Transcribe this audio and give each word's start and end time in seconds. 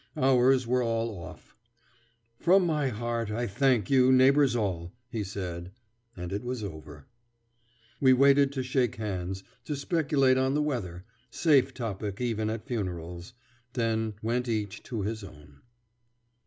Ours 0.17 0.65
were 0.65 0.81
all 0.81 1.15
off. 1.15 1.55
"From 2.39 2.65
my 2.65 2.87
heart 2.87 3.29
I 3.29 3.45
thank 3.45 3.91
you, 3.91 4.11
neighbors 4.11 4.55
all," 4.55 4.91
he 5.11 5.23
said, 5.23 5.71
and 6.17 6.33
it 6.33 6.41
was 6.43 6.63
over. 6.63 7.05
We 7.99 8.11
waited 8.11 8.51
to 8.53 8.63
shake 8.63 8.95
hands, 8.95 9.43
to 9.65 9.75
speculate 9.75 10.39
on 10.39 10.55
the 10.55 10.63
weather, 10.63 11.05
safe 11.29 11.71
topic 11.71 12.19
even 12.19 12.49
at 12.49 12.65
funerals; 12.65 13.33
then 13.73 14.15
went 14.23 14.49
each 14.49 14.81
to 14.89 15.03
his 15.03 15.23
own. 15.23 15.61